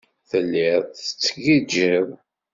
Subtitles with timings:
[0.29, 2.07] Telliḍ tettgijjiḍ.